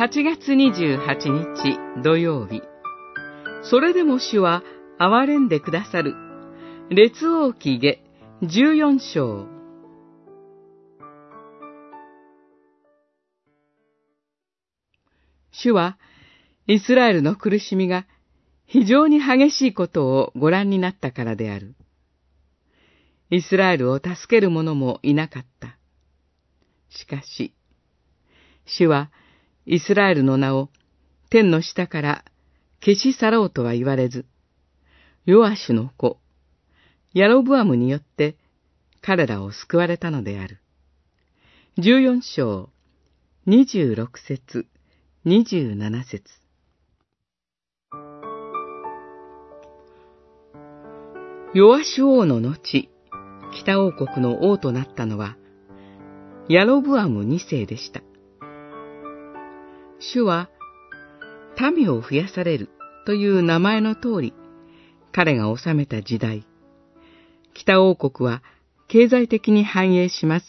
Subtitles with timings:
[0.00, 2.62] 8月28日土曜日。
[3.62, 4.62] それでも主は
[4.98, 6.14] 憐れんでくださる。
[6.88, 8.02] 列王記下
[8.40, 9.46] 14章。
[15.52, 15.98] 主は、
[16.66, 18.06] イスラエルの苦しみが
[18.64, 21.74] 非常に激しいことをご覧になったからである。
[23.28, 25.76] イスラエルを助ける者もいなかった。
[26.88, 27.52] しかし、
[28.64, 29.10] 主は
[29.66, 30.70] イスラエルの名を
[31.28, 32.24] 天の下から
[32.84, 34.24] 消し去ろうとは言われず、
[35.26, 36.18] ヨアシュの子、
[37.12, 38.36] ヤロブアムによって
[39.02, 40.60] 彼らを救われたのである。
[41.78, 42.70] 十四章、
[43.46, 44.66] 二十六節、
[45.24, 46.22] 二十七節。
[51.52, 52.88] ヨアシュ王の後、
[53.52, 55.36] 北王国の王となったのは、
[56.48, 58.02] ヤロブアム二世でした。
[60.00, 60.48] 主は、
[61.76, 62.70] 民を増やされる
[63.04, 64.34] という名前の通り、
[65.12, 66.46] 彼が治めた時代、
[67.52, 68.42] 北王国は
[68.88, 70.46] 経済的に繁栄します。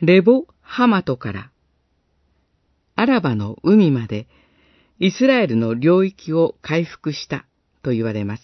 [0.00, 1.50] レボ・ハマトから
[2.96, 4.26] アラバの海まで
[4.98, 7.46] イスラエルの領域を回復した
[7.82, 8.42] と言われます。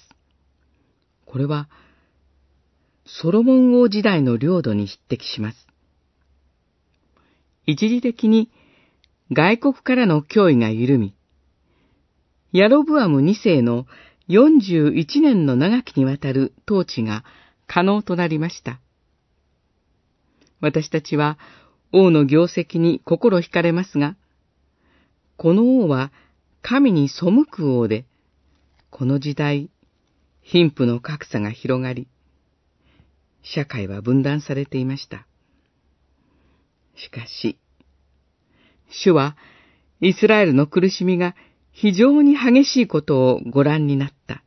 [1.26, 1.68] これは
[3.04, 5.66] ソロモン王時代の領土に匹敵します。
[7.66, 8.50] 一時的に
[9.32, 11.14] 外国からの脅威が緩み、
[12.52, 13.86] ヤロブアム2世の
[14.28, 17.24] 41年の長きにわたる統治が
[17.66, 18.80] 可能となりました。
[20.60, 21.38] 私たちは
[21.92, 24.16] 王の業績に心惹かれますが、
[25.36, 26.12] この王は
[26.60, 28.04] 神に背く王で、
[28.90, 29.70] この時代、
[30.42, 32.08] 貧富の格差が広がり、
[33.42, 35.26] 社会は分断されていました。
[36.96, 37.58] しかし、
[38.90, 39.36] 主は
[40.00, 41.34] イスラエルの苦しみが
[41.72, 44.42] 非常に激しいことをご覧になった。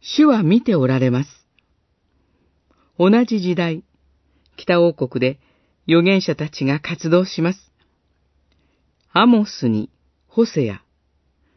[0.00, 1.30] 主は見ておられます。
[2.98, 3.84] 同じ時代、
[4.56, 5.38] 北王国で
[5.88, 7.72] 預言者たちが活動します。
[9.12, 9.90] アモスに
[10.26, 10.82] ホセア、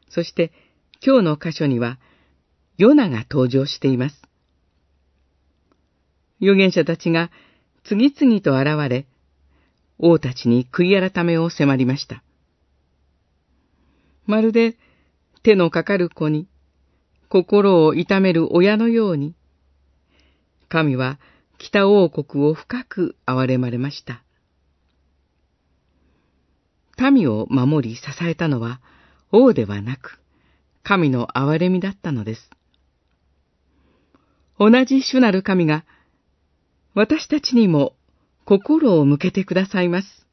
[0.09, 0.51] そして
[1.05, 1.99] 今日の箇所には
[2.77, 4.21] ヨナが登場しています。
[6.41, 7.31] 預言者たちが
[7.83, 9.05] 次々と現れ、
[9.97, 12.23] 王たちに悔い改めを迫りました。
[14.25, 14.77] まるで
[15.43, 16.47] 手のかかる子に
[17.29, 19.35] 心を痛める親のように、
[20.69, 21.19] 神は
[21.57, 24.23] 北王国を深く憐れまれました。
[27.11, 28.79] 民を守り支えたのは
[29.31, 30.19] 王ではなく、
[30.83, 32.49] 神の憐れみだったのです。
[34.57, 35.85] 同じ主なる神が
[36.93, 37.93] 私たちにも
[38.47, 40.24] 心を向けてくださいます。